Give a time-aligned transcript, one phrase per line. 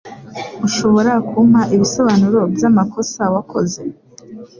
[0.67, 3.81] Ushobora kumpa ibisobanuro by’amakosa wakoze?